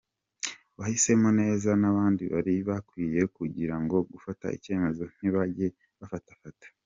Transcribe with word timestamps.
Wahisemo 0.77 1.29
neza 1.41 1.69
nabandi 1.81 2.23
bari 2.33 2.53
bakwiye 2.67 3.21
ku 3.25 3.29
kwigiraho 3.35 3.97
gufata 4.13 4.45
icyemezo 4.57 5.03
ntibajye 5.17 5.67
bafatafata. 5.99 6.67